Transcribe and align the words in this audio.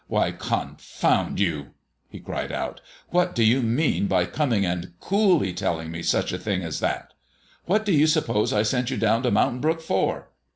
"Why, 0.07 0.31
confound 0.31 1.39
you!" 1.39 1.75
he 2.09 2.19
cried 2.19 2.51
out, 2.51 2.81
"what 3.09 3.35
do 3.35 3.43
you 3.43 3.61
mean 3.61 4.07
by 4.07 4.25
coming 4.25 4.65
and 4.65 4.93
coolly 4.99 5.53
telling 5.53 5.91
me 5.91 6.01
such 6.01 6.33
a 6.33 6.39
thing 6.39 6.63
as 6.63 6.79
that? 6.79 7.13
What 7.65 7.85
do 7.85 7.91
you 7.91 8.07
suppose 8.07 8.51
I 8.51 8.63
sent 8.63 8.89
you 8.89 8.97
down 8.97 9.21
to 9.21 9.29
Mountain 9.29 9.59
Brook 9.61 9.79
for?" 9.79 10.31